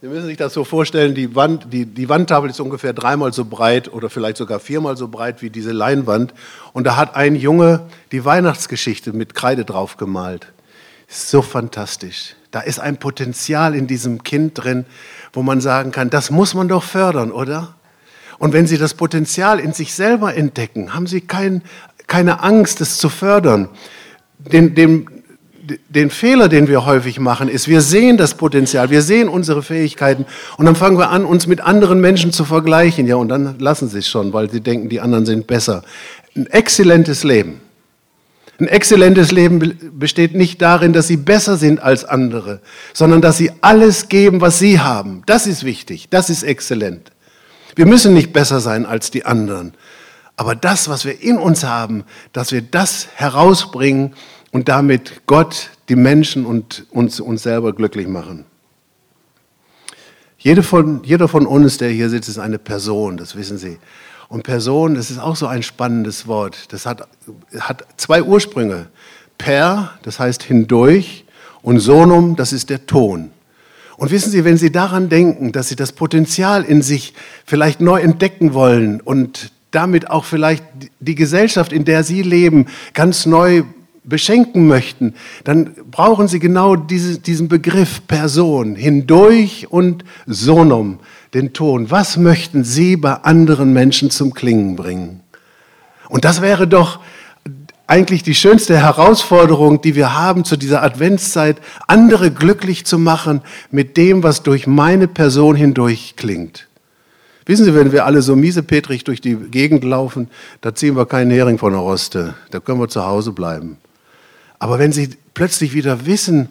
[0.02, 3.44] Sie müssen sich das so vorstellen, die, Wand, die, die Wandtafel ist ungefähr dreimal so
[3.44, 6.34] breit oder vielleicht sogar viermal so breit wie diese Leinwand.
[6.72, 10.48] Und da hat ein Junge die Weihnachtsgeschichte mit Kreide drauf gemalt.
[11.06, 12.34] So fantastisch.
[12.50, 14.86] Da ist ein Potenzial in diesem Kind drin,
[15.32, 17.76] wo man sagen kann, das muss man doch fördern, oder?
[18.40, 21.62] Und wenn Sie das Potenzial in sich selber entdecken, haben Sie kein,
[22.08, 23.68] keine Angst, es zu fördern.
[24.40, 25.21] Den, den,
[25.88, 30.26] den Fehler, den wir häufig machen, ist, wir sehen das Potenzial, wir sehen unsere Fähigkeiten
[30.56, 33.06] und dann fangen wir an, uns mit anderen Menschen zu vergleichen.
[33.06, 35.82] Ja, und dann lassen sie es schon, weil sie denken, die anderen sind besser.
[36.34, 37.60] Ein exzellentes Leben.
[38.58, 42.60] Ein exzellentes Leben besteht nicht darin, dass sie besser sind als andere,
[42.92, 45.22] sondern dass sie alles geben, was sie haben.
[45.26, 47.12] Das ist wichtig, das ist exzellent.
[47.74, 49.74] Wir müssen nicht besser sein als die anderen.
[50.36, 54.14] Aber das, was wir in uns haben, dass wir das herausbringen
[54.52, 58.44] und damit Gott, die Menschen und uns, uns selber glücklich machen.
[60.38, 63.78] Jeder von, jeder von uns, der hier sitzt, ist eine Person, das wissen Sie.
[64.28, 66.72] Und Person, das ist auch so ein spannendes Wort.
[66.72, 67.08] Das hat,
[67.58, 68.86] hat zwei Ursprünge.
[69.38, 71.24] Per, das heißt hindurch,
[71.62, 73.30] und sonum, das ist der Ton.
[73.96, 78.00] Und wissen Sie, wenn Sie daran denken, dass Sie das Potenzial in sich vielleicht neu
[78.00, 80.64] entdecken wollen und damit auch vielleicht
[80.98, 83.62] die Gesellschaft, in der Sie leben, ganz neu
[84.04, 90.98] beschenken möchten, dann brauchen Sie genau diese, diesen Begriff Person, hindurch und sonum,
[91.34, 91.90] den Ton.
[91.90, 95.20] Was möchten Sie bei anderen Menschen zum Klingen bringen?
[96.08, 97.00] Und das wäre doch
[97.86, 103.96] eigentlich die schönste Herausforderung, die wir haben zu dieser Adventszeit, andere glücklich zu machen mit
[103.96, 106.68] dem, was durch meine Person hindurch klingt.
[107.44, 110.28] Wissen Sie, wenn wir alle so miesepetrig durch die Gegend laufen,
[110.60, 112.34] da ziehen wir keinen Hering von der Roste.
[112.50, 113.78] Da können wir zu Hause bleiben.
[114.62, 116.48] Aber wenn sie plötzlich wieder wissen,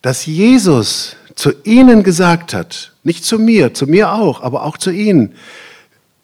[0.00, 4.90] dass Jesus zu ihnen gesagt hat, nicht zu mir, zu mir auch, aber auch zu
[4.90, 5.34] ihnen,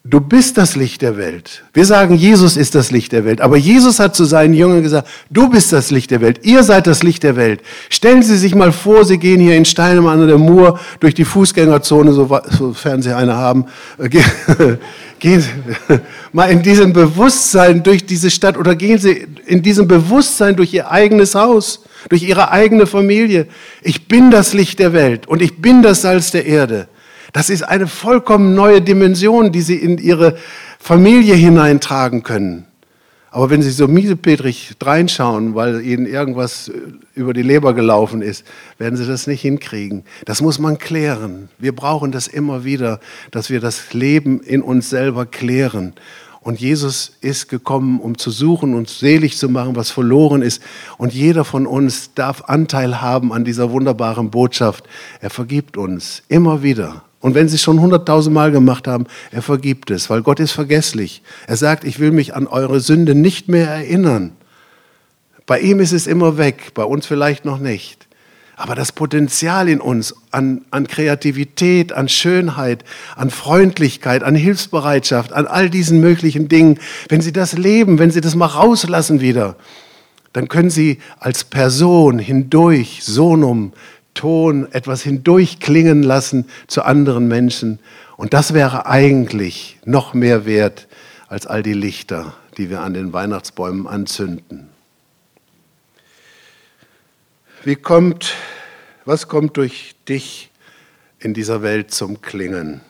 [0.05, 1.63] Du bist das Licht der Welt.
[1.73, 3.41] Wir sagen, Jesus ist das Licht der Welt.
[3.41, 6.39] Aber Jesus hat zu seinen Jüngern gesagt, du bist das Licht der Welt.
[6.43, 7.61] Ihr seid das Licht der Welt.
[7.89, 12.13] Stellen Sie sich mal vor, Sie gehen hier in Steinemann oder Mur durch die Fußgängerzone,
[12.13, 13.65] sofern Sie eine haben.
[15.19, 15.49] Gehen Sie
[16.31, 20.89] mal in diesem Bewusstsein durch diese Stadt oder gehen Sie in diesem Bewusstsein durch Ihr
[20.89, 23.47] eigenes Haus, durch Ihre eigene Familie.
[23.81, 26.87] Ich bin das Licht der Welt und ich bin das Salz der Erde.
[27.33, 30.37] Das ist eine vollkommen neue Dimension, die Sie in Ihre
[30.79, 32.65] Familie hineintragen können.
[33.31, 36.71] Aber wenn Sie so miesepetrig reinschauen, weil Ihnen irgendwas
[37.13, 38.45] über die Leber gelaufen ist,
[38.79, 40.03] werden Sie das nicht hinkriegen.
[40.25, 41.49] Das muss man klären.
[41.59, 42.99] Wir brauchen das immer wieder,
[43.31, 45.93] dass wir das Leben in uns selber klären.
[46.41, 50.63] Und Jesus ist gekommen, um zu suchen und selig zu machen, was verloren ist.
[50.97, 54.85] Und jeder von uns darf Anteil haben an dieser wunderbaren Botschaft.
[55.19, 57.03] Er vergibt uns immer wieder.
[57.21, 60.53] Und wenn Sie es schon hunderttausend Mal gemacht haben, er vergibt es, weil Gott ist
[60.53, 61.21] vergesslich.
[61.47, 64.31] Er sagt, ich will mich an eure Sünde nicht mehr erinnern.
[65.45, 68.07] Bei ihm ist es immer weg, bei uns vielleicht noch nicht.
[68.55, 72.83] Aber das Potenzial in uns an, an Kreativität, an Schönheit,
[73.15, 76.77] an Freundlichkeit, an Hilfsbereitschaft, an all diesen möglichen Dingen,
[77.07, 79.55] wenn Sie das leben, wenn Sie das mal rauslassen wieder,
[80.33, 83.71] dann können Sie als Person hindurch, sonum,
[84.13, 87.79] Ton etwas hindurchklingen lassen zu anderen Menschen.
[88.17, 90.87] Und das wäre eigentlich noch mehr wert
[91.27, 94.69] als all die Lichter, die wir an den Weihnachtsbäumen anzünden.
[97.63, 98.33] Wie kommt,
[99.05, 100.49] was kommt durch dich
[101.19, 102.81] in dieser Welt zum Klingen?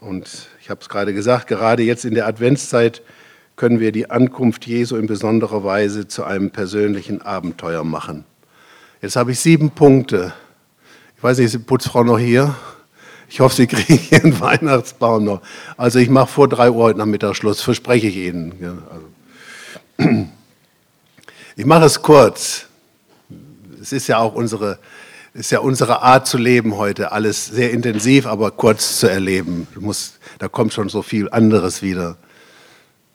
[0.00, 3.02] Und ich habe es gerade gesagt, gerade jetzt in der Adventszeit
[3.56, 8.24] können wir die Ankunft Jesu in besonderer Weise zu einem persönlichen Abenteuer machen.
[9.02, 10.34] Jetzt habe ich sieben Punkte.
[11.16, 12.54] Ich weiß nicht, ist die Putzfrau noch hier?
[13.30, 15.40] Ich hoffe, Sie kriegen Ihren Weihnachtsbaum noch.
[15.78, 18.80] Also ich mache vor drei Uhr heute Nachmittag Schluss, verspreche ich Ihnen.
[19.98, 20.10] Also.
[21.56, 22.66] Ich mache es kurz.
[23.82, 24.78] Es ist ja auch unsere,
[25.34, 27.12] ist ja unsere Art zu leben heute.
[27.12, 29.66] Alles sehr intensiv, aber kurz zu erleben.
[29.78, 32.16] Muss, da kommt schon so viel anderes wieder.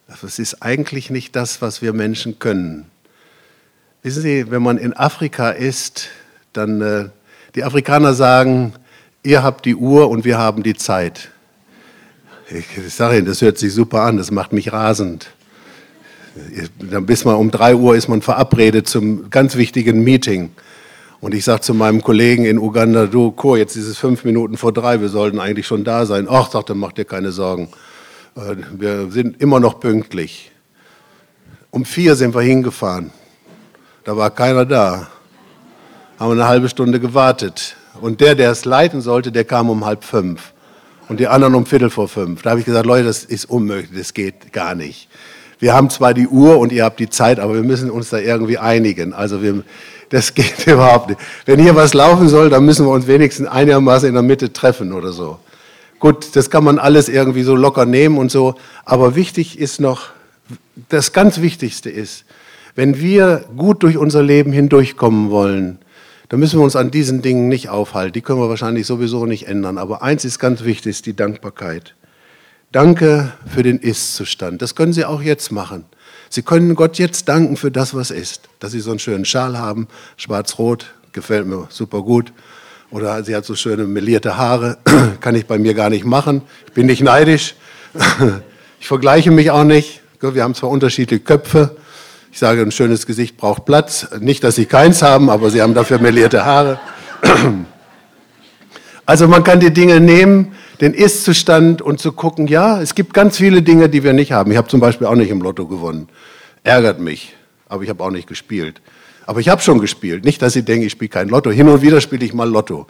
[0.07, 2.85] Es ist eigentlich nicht das, was wir Menschen können.
[4.05, 6.09] Wissen Sie, wenn man in Afrika ist,
[6.53, 7.05] dann äh,
[7.55, 8.73] die Afrikaner sagen,
[9.23, 11.31] ihr habt die Uhr und wir haben die Zeit.
[12.51, 15.31] Ich, ich sage Ihnen, das hört sich super an, das macht mich rasend.
[16.79, 20.51] Dann bis mal um drei Uhr ist man verabredet zum ganz wichtigen Meeting.
[21.19, 24.55] Und ich sage zu meinem Kollegen in Uganda, du, Co, jetzt ist es fünf Minuten
[24.55, 26.27] vor drei, wir sollten eigentlich schon da sein.
[26.29, 27.69] Ach, sagt er, mach dir keine Sorgen.
[28.35, 30.51] Äh, wir sind immer noch pünktlich.
[31.71, 33.09] Um vier sind wir hingefahren.
[34.05, 35.07] Da war keiner da.
[36.19, 37.75] Haben eine halbe Stunde gewartet.
[37.99, 40.53] Und der, der es leiten sollte, der kam um halb fünf.
[41.09, 42.43] Und die anderen um Viertel vor fünf.
[42.43, 45.09] Da habe ich gesagt, Leute, das ist unmöglich, das geht gar nicht.
[45.57, 48.19] Wir haben zwar die Uhr und ihr habt die Zeit, aber wir müssen uns da
[48.19, 49.11] irgendwie einigen.
[49.11, 49.63] Also wir,
[50.09, 51.19] das geht überhaupt nicht.
[51.45, 54.93] Wenn hier was laufen soll, dann müssen wir uns wenigstens einigermaßen in der Mitte treffen
[54.93, 55.39] oder so.
[55.97, 58.53] Gut, das kann man alles irgendwie so locker nehmen und so.
[58.83, 60.09] Aber wichtig ist noch,
[60.89, 62.24] das ganz Wichtigste ist,
[62.75, 65.79] wenn wir gut durch unser Leben hindurchkommen wollen,
[66.29, 68.13] dann müssen wir uns an diesen Dingen nicht aufhalten.
[68.13, 69.77] Die können wir wahrscheinlich sowieso nicht ändern.
[69.77, 71.95] Aber eins ist ganz wichtig, ist die Dankbarkeit.
[72.71, 74.61] Danke für den Ist-Zustand.
[74.61, 75.85] Das können Sie auch jetzt machen.
[76.29, 78.49] Sie können Gott jetzt danken für das, was ist.
[78.59, 82.33] Dass Sie so einen schönen Schal haben, schwarz-rot, gefällt mir super gut.
[82.91, 84.77] Oder sie hat so schöne melierte Haare,
[85.19, 86.41] kann ich bei mir gar nicht machen.
[86.67, 87.55] Ich bin nicht neidisch.
[88.77, 90.01] Ich vergleiche mich auch nicht.
[90.21, 91.75] Wir haben zwar unterschiedliche Köpfe,
[92.35, 94.07] ich sage, ein schönes Gesicht braucht Platz.
[94.19, 96.81] Nicht, dass Sie keins haben, aber Sie haben dafür melierte Haare.
[99.05, 103.37] Also man kann die Dinge nehmen, den Ist-Zustand und zu gucken, ja, es gibt ganz
[103.37, 104.51] viele Dinge, die wir nicht haben.
[104.51, 106.09] Ich habe zum Beispiel auch nicht im Lotto gewonnen.
[106.65, 107.33] Ärgert mich,
[107.69, 108.81] aber ich habe auch nicht gespielt.
[109.25, 110.25] Aber ich habe schon gespielt.
[110.25, 111.51] Nicht, dass Sie denken, ich spiele kein Lotto.
[111.51, 112.85] Hin und wieder spiele ich mal Lotto.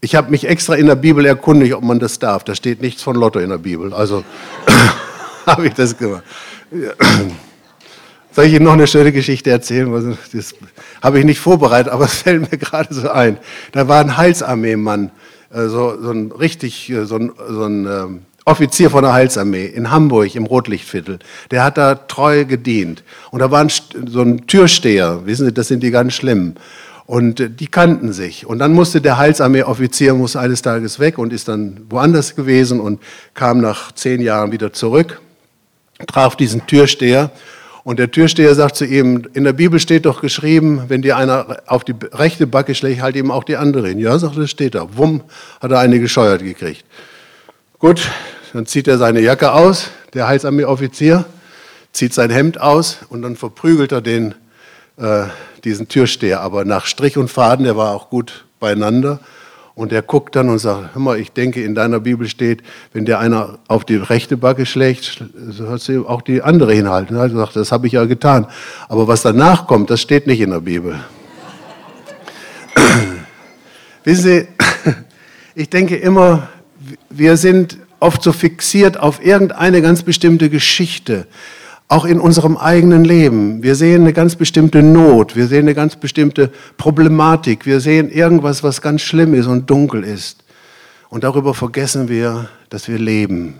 [0.00, 2.44] Ich habe mich extra in der Bibel erkundigt, ob man das darf.
[2.44, 3.92] Da steht nichts von Lotto in der Bibel.
[3.92, 4.22] Also
[5.46, 6.22] habe ich das gemacht.
[8.36, 10.18] Soll ich Ihnen noch eine schöne Geschichte erzählen?
[10.34, 10.54] Das
[11.00, 13.38] habe ich nicht vorbereitet, aber es fällt mir gerade so ein.
[13.72, 15.10] Da war ein Heilsarmee-Mann,
[15.54, 19.64] äh, so, so ein richtig, äh, so ein, so ein ähm, Offizier von der Heilsarmee
[19.64, 21.18] in Hamburg im Rotlichtviertel.
[21.50, 23.04] Der hat da treu gedient.
[23.30, 23.70] Und da war ein,
[24.06, 26.56] so ein Türsteher, wissen Sie, das sind die ganz schlimm.
[27.06, 28.44] Und äh, die kannten sich.
[28.44, 33.00] Und dann musste der Heilsarmee-Offizier eines Tages weg und ist dann woanders gewesen und
[33.32, 35.22] kam nach zehn Jahren wieder zurück,
[36.06, 37.30] traf diesen Türsteher
[37.86, 41.58] Und der Türsteher sagt zu ihm, in der Bibel steht doch geschrieben, wenn dir einer
[41.66, 44.00] auf die rechte Backe schlägt, halt ihm auch die andere hin.
[44.00, 44.88] Ja, sagt er, steht da.
[44.96, 45.22] Wumm,
[45.60, 46.84] hat er eine gescheuert gekriegt.
[47.78, 48.10] Gut,
[48.52, 51.26] dann zieht er seine Jacke aus, der Heilsarmee-Offizier,
[51.92, 54.34] zieht sein Hemd aus und dann verprügelt er den,
[54.96, 55.26] äh,
[55.62, 56.40] diesen Türsteher.
[56.40, 59.20] Aber nach Strich und Faden, der war auch gut beieinander.
[59.76, 62.62] Und er guckt dann und sagt, hör mal, ich denke, in deiner Bibel steht,
[62.94, 67.14] wenn der einer auf die rechte Backe schlägt, sollst du auch die andere hinhalten.
[67.14, 68.46] Er sagt, das habe ich ja getan.
[68.88, 70.98] Aber was danach kommt, das steht nicht in der Bibel.
[74.04, 74.48] Wissen Sie,
[75.54, 76.48] ich denke immer,
[77.10, 81.26] wir sind oft so fixiert auf irgendeine ganz bestimmte Geschichte
[81.88, 83.62] auch in unserem eigenen Leben.
[83.62, 88.62] Wir sehen eine ganz bestimmte Not, wir sehen eine ganz bestimmte Problematik, wir sehen irgendwas,
[88.62, 90.42] was ganz schlimm ist und dunkel ist.
[91.08, 93.54] Und darüber vergessen wir, dass wir leben,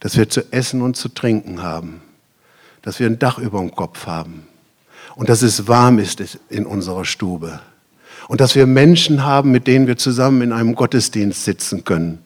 [0.00, 2.02] dass wir zu essen und zu trinken haben,
[2.82, 4.46] dass wir ein Dach über dem Kopf haben
[5.16, 7.60] und dass es warm ist in unserer Stube
[8.28, 12.18] und dass wir Menschen haben, mit denen wir zusammen in einem Gottesdienst sitzen können,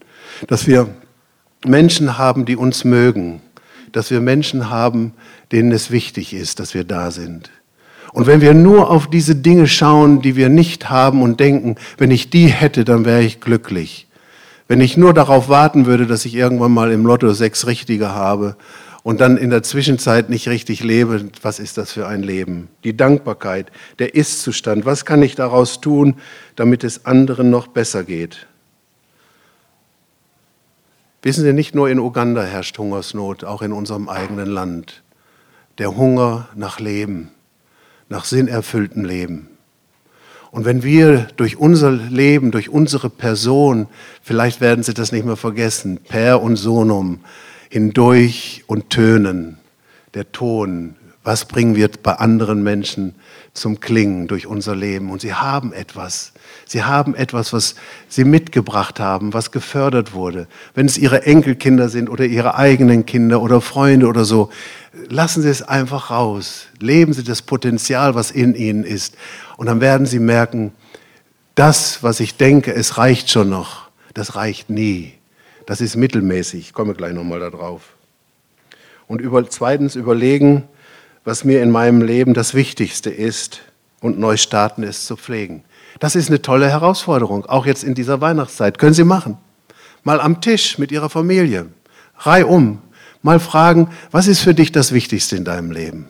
[0.49, 0.89] dass wir
[1.65, 3.41] Menschen haben, die uns mögen,
[3.99, 5.13] dass wir Menschen haben,
[5.51, 7.51] denen es wichtig ist, dass wir da sind.
[8.13, 12.13] Und wenn wir nur auf diese Dinge schauen, die wir nicht haben und denken, wenn
[12.13, 14.07] ich die hätte, dann wäre ich glücklich.
[14.69, 18.55] Wenn ich nur darauf warten würde, dass ich irgendwann mal im Lotto sechs Richtige habe
[19.03, 22.69] und dann in der Zwischenzeit nicht richtig lebe, was ist das für ein Leben?
[22.85, 26.15] Die Dankbarkeit, der Ist-Zustand, was kann ich daraus tun,
[26.55, 28.47] damit es anderen noch besser geht?
[31.29, 35.03] Wissen Sie, nicht nur in Uganda herrscht Hungersnot, auch in unserem eigenen Land.
[35.77, 37.29] Der Hunger nach Leben,
[38.09, 39.51] nach sinnerfülltem Leben.
[40.51, 43.89] Und wenn wir durch unser Leben, durch unsere Person,
[44.23, 47.21] vielleicht werden Sie das nicht mehr vergessen, per und sonum,
[47.69, 49.59] hindurch und tönen,
[50.15, 50.97] der Ton,
[51.29, 53.15] was bringen wir bei anderen Menschen
[53.53, 55.11] zum Klingen durch unser Leben?
[55.11, 56.33] Und sie haben etwas.
[56.65, 57.75] Sie haben etwas, was
[58.09, 60.47] sie mitgebracht haben, was gefördert wurde.
[60.75, 64.49] Wenn es ihre Enkelkinder sind oder ihre eigenen Kinder oder Freunde oder so,
[65.11, 66.69] lassen Sie es einfach raus.
[66.81, 69.15] Leben Sie das Potenzial, was in Ihnen ist.
[69.59, 70.73] Und dann werden Sie merken,
[71.55, 75.13] das, was ich denke, es reicht schon noch, das reicht nie.
[75.67, 76.61] Das ist mittelmäßig.
[76.61, 77.83] Ich komme gleich nochmal darauf.
[79.07, 80.65] Und über, zweitens überlegen,
[81.29, 83.61] was mir in meinem Leben das Wichtigste ist
[84.01, 85.63] und neu starten ist zu pflegen.
[86.01, 88.79] Das ist eine tolle Herausforderung, auch jetzt in dieser Weihnachtszeit.
[88.79, 89.37] Können Sie machen.
[90.05, 91.67] Mal am Tisch mit Ihrer Familie,
[92.17, 92.79] reihum,
[93.21, 96.07] mal fragen, was ist für dich das Wichtigste in deinem Leben?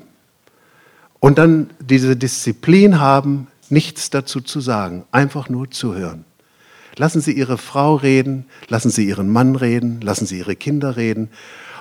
[1.19, 6.27] Und dann diese Disziplin haben, nichts dazu zu sagen, einfach nur zuhören.
[6.95, 11.29] Lassen Sie Ihre Frau reden, lassen Sie Ihren Mann reden, lassen Sie Ihre Kinder reden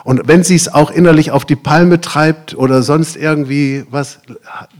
[0.08, 4.20] und wenn sie es auch innerlich auf die Palme treibt oder sonst irgendwie was,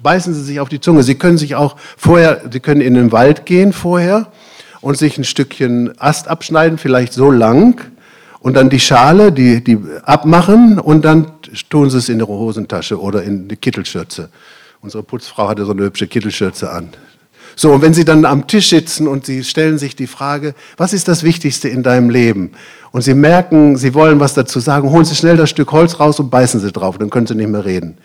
[0.02, 1.04] beißen sie sich auf die Zunge.
[1.04, 4.32] Sie können sich auch vorher, sie können in den Wald gehen vorher
[4.80, 7.82] und sich ein Stückchen Ast abschneiden, vielleicht so lang,
[8.40, 11.30] und dann die Schale, die, die abmachen und dann
[11.70, 14.30] tun sie es in ihre Hosentasche oder in die Kittelschürze.
[14.80, 16.88] Unsere Putzfrau hatte so eine hübsche Kittelschürze an.
[17.60, 20.94] So, und wenn Sie dann am Tisch sitzen und Sie stellen sich die Frage, was
[20.94, 22.52] ist das Wichtigste in deinem Leben?
[22.92, 26.20] Und Sie merken, Sie wollen was dazu sagen, holen Sie schnell das Stück Holz raus
[26.20, 27.98] und beißen Sie drauf, dann können Sie nicht mehr reden.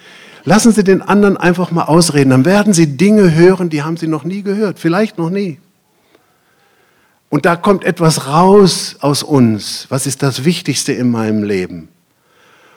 [0.45, 4.07] Lassen Sie den anderen einfach mal ausreden, dann werden Sie Dinge hören, die haben Sie
[4.07, 5.59] noch nie gehört, vielleicht noch nie.
[7.29, 9.85] Und da kommt etwas raus aus uns.
[9.91, 11.89] Was ist das Wichtigste in meinem Leben?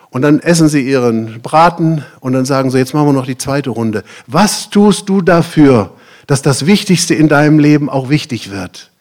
[0.09, 3.37] Und dann essen sie ihren Braten und dann sagen sie, jetzt machen wir noch die
[3.37, 4.03] zweite Runde.
[4.27, 5.91] Was tust du dafür,
[6.27, 8.91] dass das Wichtigste in deinem Leben auch wichtig wird.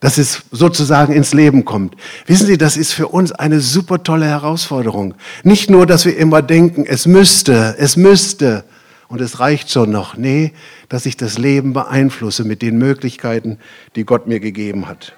[0.00, 1.94] Dass es sozusagen ins Leben kommt.
[2.26, 5.14] Wissen Sie, das ist für uns eine super tolle Herausforderung.
[5.44, 8.64] Nicht nur, dass wir immer denken, es müsste, es müsste
[9.08, 10.16] und es reicht schon noch.
[10.16, 10.52] Nee,
[10.88, 13.58] dass ich das Leben beeinflusse mit den Möglichkeiten,
[13.94, 15.12] die Gott mir gegeben hat.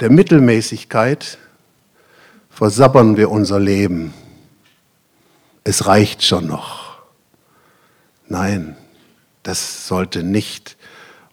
[0.00, 1.38] Der Mittelmäßigkeit
[2.48, 4.14] versabbern wir unser Leben.
[5.64, 6.85] Es reicht schon noch.
[8.28, 8.76] Nein,
[9.42, 10.76] das sollte nicht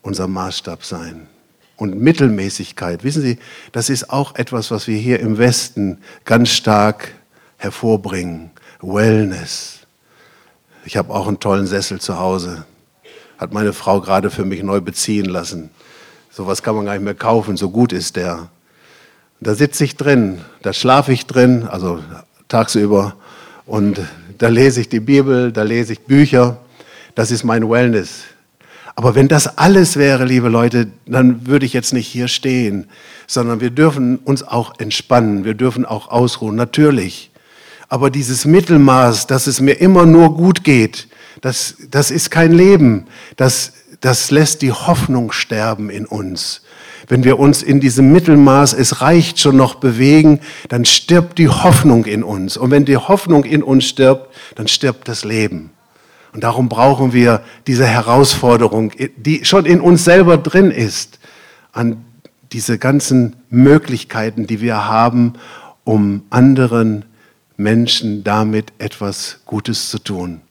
[0.02, 1.28] unser Maßstab sein.
[1.76, 3.40] Und Mittelmäßigkeit, wissen Sie,
[3.72, 7.10] das ist auch etwas, was wir hier im Westen ganz stark
[7.58, 8.52] hervorbringen.
[8.82, 9.80] Wellness.
[10.86, 12.66] Ich habe auch einen tollen Sessel zu Hause.
[13.38, 15.72] Hat meine Frau gerade für mich neu beziehen lassen.
[16.30, 18.50] So was kann man gar nicht mehr kaufen, so gut ist der.
[19.40, 22.04] Da sitze ich drin, da schlafe ich drin, also
[22.48, 23.16] tagsüber.
[23.66, 24.02] Und
[24.38, 26.58] da lese ich die Bibel, da lese ich Bücher.
[27.16, 28.24] Das ist mein Wellness.
[28.96, 32.88] Aber wenn das alles wäre, liebe Leute, dann würde ich jetzt nicht hier stehen,
[33.28, 37.32] sondern wir dürfen uns auch entspannen, wir dürfen auch ausruhen, natürlich.
[37.90, 41.08] Aber dieses Mittelmaß, dass es mir immer nur gut geht,
[41.42, 43.06] das, das ist kein Leben.
[43.36, 46.62] Das, das lässt die Hoffnung sterben in uns.
[47.08, 52.06] Wenn wir uns in diesem Mittelmaß, es reicht schon noch bewegen, dann stirbt die Hoffnung
[52.06, 52.56] in uns.
[52.56, 55.72] Und wenn die Hoffnung in uns stirbt, dann stirbt das Leben.
[56.34, 61.20] Und darum brauchen wir diese Herausforderung, die schon in uns selber drin ist,
[61.72, 62.04] an
[62.52, 65.34] diese ganzen Möglichkeiten, die wir haben,
[65.84, 67.06] um anderen
[67.56, 70.42] Menschen damit etwas Gutes zu tun.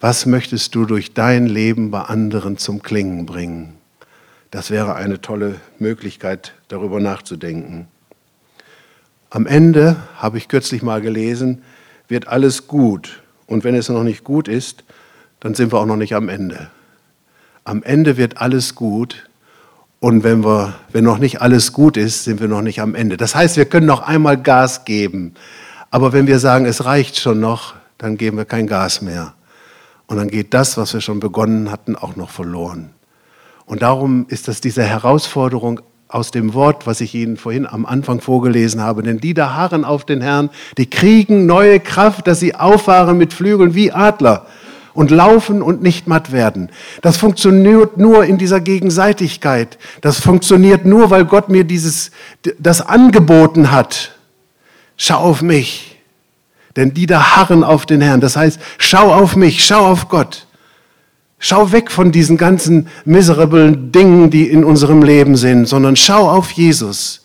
[0.00, 3.74] Was möchtest du durch dein Leben bei anderen zum Klingen bringen?
[4.50, 7.88] Das wäre eine tolle Möglichkeit, darüber nachzudenken.
[9.30, 11.62] Am Ende, habe ich kürzlich mal gelesen,
[12.08, 13.22] wird alles gut.
[13.48, 14.84] Und wenn es noch nicht gut ist,
[15.40, 16.70] dann sind wir auch noch nicht am Ende.
[17.64, 19.28] Am Ende wird alles gut.
[20.00, 23.16] Und wenn, wir, wenn noch nicht alles gut ist, sind wir noch nicht am Ende.
[23.16, 25.34] Das heißt, wir können noch einmal Gas geben.
[25.90, 29.34] Aber wenn wir sagen, es reicht schon noch, dann geben wir kein Gas mehr.
[30.06, 32.90] Und dann geht das, was wir schon begonnen hatten, auch noch verloren.
[33.64, 38.20] Und darum ist das diese Herausforderung aus dem Wort, was ich Ihnen vorhin am Anfang
[38.20, 39.02] vorgelesen habe.
[39.02, 43.34] Denn die da harren auf den Herrn, die kriegen neue Kraft, dass sie auffahren mit
[43.34, 44.46] Flügeln wie Adler
[44.94, 46.70] und laufen und nicht matt werden.
[47.02, 49.78] Das funktioniert nur in dieser Gegenseitigkeit.
[50.00, 52.10] Das funktioniert nur, weil Gott mir dieses,
[52.58, 54.16] das angeboten hat.
[54.96, 56.00] Schau auf mich.
[56.74, 58.20] Denn die da harren auf den Herrn.
[58.20, 60.47] Das heißt, schau auf mich, schau auf Gott.
[61.38, 66.50] Schau weg von diesen ganzen miserablen Dingen, die in unserem Leben sind, sondern schau auf
[66.50, 67.22] Jesus.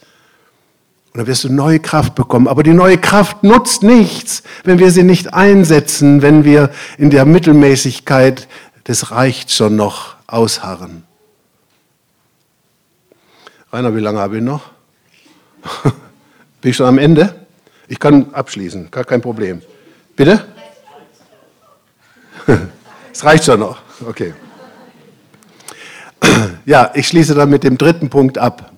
[1.13, 2.47] Und dann wirst du neue Kraft bekommen.
[2.47, 7.26] Aber die neue Kraft nutzt nichts, wenn wir sie nicht einsetzen, wenn wir in der
[7.26, 8.47] Mittelmäßigkeit
[8.88, 11.04] des reicht schon noch ausharren.
[13.71, 14.62] Rainer, wie lange habe ich noch?
[16.62, 17.34] Bin ich schon am Ende?
[17.88, 19.62] Ich kann abschließen, gar kein Problem.
[20.15, 20.45] Bitte?
[23.15, 23.83] Es reicht schon noch.
[24.07, 24.33] Okay.
[26.65, 28.71] Ja, ich schließe dann mit dem dritten Punkt ab.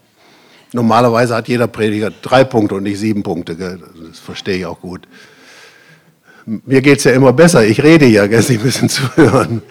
[0.73, 3.55] Normalerweise hat jeder Prediger drei Punkte und nicht sieben Punkte.
[3.55, 5.07] Das verstehe ich auch gut.
[6.45, 7.65] Mir geht es ja immer besser.
[7.65, 9.61] Ich rede ja, Sie müssen zuhören.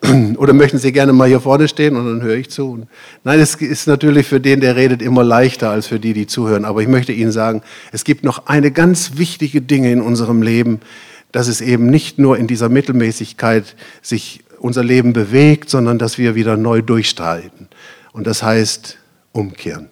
[0.36, 2.86] Oder möchten Sie gerne mal hier vorne stehen und dann höre ich zu?
[3.24, 6.64] Nein, es ist natürlich für den, der redet, immer leichter als für die, die zuhören.
[6.64, 10.80] Aber ich möchte Ihnen sagen, es gibt noch eine ganz wichtige Dinge in unserem Leben,
[11.32, 16.34] dass es eben nicht nur in dieser Mittelmäßigkeit sich unser Leben bewegt, sondern dass wir
[16.34, 17.68] wieder neu durchstreiten.
[18.12, 18.98] Und das heißt
[19.32, 19.88] umkehren.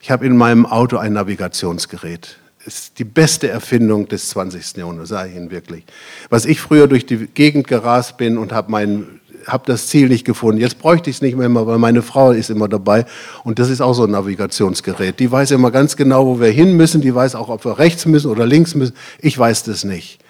[0.00, 2.36] Ich habe in meinem Auto ein Navigationsgerät.
[2.64, 4.76] Das ist die beste Erfindung des 20.
[4.76, 5.84] Jahrhunderts, sage ich Ihnen wirklich.
[6.30, 10.24] Was ich früher durch die Gegend gerast bin und habe mein habe das Ziel nicht
[10.24, 10.60] gefunden.
[10.60, 13.06] Jetzt bräuchte ich es nicht mehr weil meine Frau ist immer dabei.
[13.44, 15.18] Und das ist auch so ein Navigationsgerät.
[15.18, 17.00] Die weiß immer ganz genau, wo wir hin müssen.
[17.00, 18.94] Die weiß auch, ob wir rechts müssen oder links müssen.
[19.20, 20.20] Ich weiß das nicht.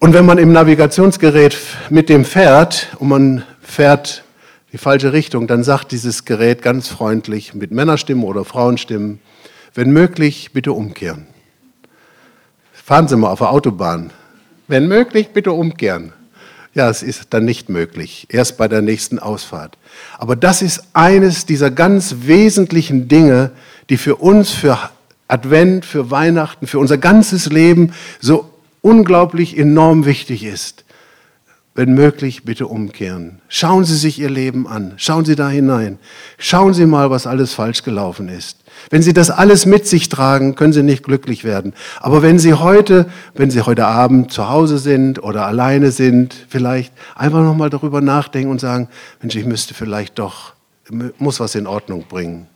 [0.00, 1.56] Und wenn man im Navigationsgerät
[1.90, 4.22] mit dem fährt und man fährt
[4.72, 9.18] die falsche Richtung, dann sagt dieses Gerät ganz freundlich mit Männerstimmen oder Frauenstimmen,
[9.74, 11.26] wenn möglich, bitte umkehren.
[12.72, 14.10] Fahren Sie mal auf der Autobahn.
[14.68, 16.12] Wenn möglich, bitte umkehren.
[16.74, 19.78] Ja, es ist dann nicht möglich, erst bei der nächsten Ausfahrt.
[20.16, 23.50] Aber das ist eines dieser ganz wesentlichen Dinge,
[23.90, 24.78] die für uns, für
[25.26, 28.48] Advent, für Weihnachten, für unser ganzes Leben so
[28.88, 30.84] unglaublich enorm wichtig ist.
[31.74, 33.40] Wenn möglich, bitte umkehren.
[33.48, 34.94] Schauen Sie sich Ihr Leben an.
[34.96, 35.98] Schauen Sie da hinein.
[36.38, 38.56] Schauen Sie mal, was alles falsch gelaufen ist.
[38.90, 41.74] Wenn Sie das alles mit sich tragen, können Sie nicht glücklich werden.
[42.00, 46.92] Aber wenn Sie heute, wenn Sie heute Abend zu Hause sind oder alleine sind, vielleicht
[47.14, 48.88] einfach nochmal darüber nachdenken und sagen,
[49.20, 50.54] Mensch, ich müsste vielleicht doch,
[51.18, 52.46] muss was in Ordnung bringen.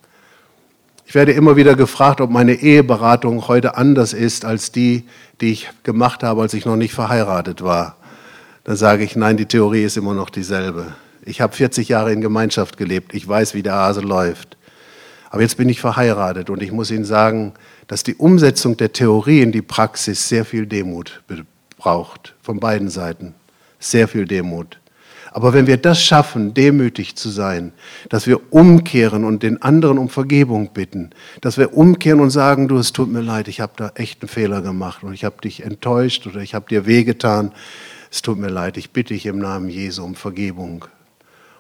[1.13, 5.05] Ich werde immer wieder gefragt, ob meine Eheberatung heute anders ist als die,
[5.43, 7.99] die ich gemacht habe, als ich noch nicht verheiratet war.
[8.65, 10.95] Dann sage ich, nein, die Theorie ist immer noch dieselbe.
[11.23, 13.13] Ich habe 40 Jahre in Gemeinschaft gelebt.
[13.13, 14.57] Ich weiß, wie der Hase läuft.
[15.29, 17.53] Aber jetzt bin ich verheiratet und ich muss Ihnen sagen,
[17.89, 21.21] dass die Umsetzung der Theorie in die Praxis sehr viel Demut
[21.77, 23.35] braucht, von beiden Seiten.
[23.79, 24.79] Sehr viel Demut.
[25.35, 27.73] Aber wenn wir das schaffen, demütig zu sein,
[28.11, 31.11] dass wir umkehren und den anderen um Vergebung bitten,
[31.41, 34.29] dass wir umkehren und sagen, du, es tut mir leid, ich habe da echt einen
[34.29, 37.53] Fehler gemacht und ich habe dich enttäuscht oder ich habe dir wehgetan,
[38.11, 40.85] es tut mir leid, ich bitte dich im Namen Jesu um Vergebung.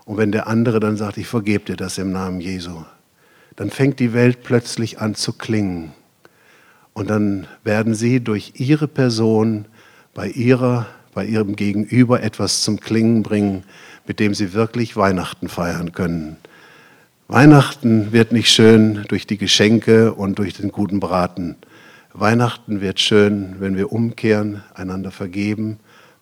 [0.05, 2.85] Und wenn der andere dann sagt, ich vergebe dir das im Namen Jesu,
[3.57, 5.93] dann fängt die Welt plötzlich an zu klingen.
[6.93, 9.65] Und dann werden sie durch ihre Person
[10.13, 13.65] bei ihrer bei ihrem Gegenüber etwas zum Klingen bringen,
[14.07, 16.37] mit dem sie wirklich Weihnachten feiern können.
[17.29, 21.57] Weihnachten wird nicht schön durch die Geschenke und durch den guten Braten.
[22.13, 25.79] Weihnachten wird schön, wenn wir umkehren, einander vergeben,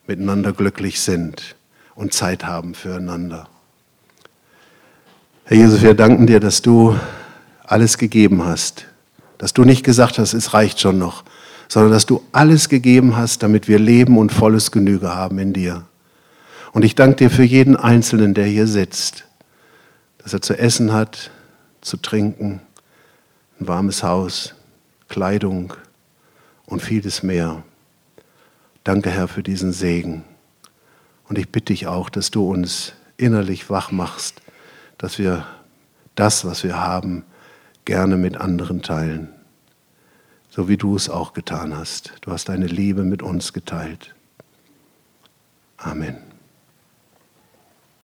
[0.07, 1.57] miteinander glücklich sind
[1.95, 3.49] und Zeit haben füreinander.
[5.45, 6.97] Herr Jesus, wir danken dir, dass du
[7.65, 8.87] alles gegeben hast,
[9.39, 11.25] dass du nicht gesagt hast, es reicht schon noch,
[11.71, 15.85] sondern dass du alles gegeben hast, damit wir Leben und volles Genüge haben in dir.
[16.73, 19.25] Und ich danke dir für jeden Einzelnen, der hier sitzt,
[20.19, 21.31] dass er zu essen hat,
[21.81, 22.61] zu trinken,
[23.61, 24.57] ein warmes Haus,
[25.09, 25.73] Kleidung
[26.67, 27.63] und vieles mehr.
[28.83, 30.25] Danke, Herr, für diesen Segen.
[31.29, 34.43] Und ich bitte dich auch, dass du uns innerlich wach machst,
[34.99, 35.47] dass wir
[36.17, 37.23] das, was wir haben,
[37.85, 39.29] gerne mit anderen teilen.
[40.61, 42.13] So wie du es auch getan hast.
[42.21, 44.15] Du hast deine Liebe mit uns geteilt.
[45.79, 46.30] Amen.